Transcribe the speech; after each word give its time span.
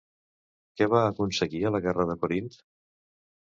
Què 0.79 0.87
va 0.93 1.03
aconseguir 1.11 1.63
a 1.71 1.75
la 1.77 1.85
guerra 1.87 2.09
de 2.13 2.19
Corint? 2.27 2.53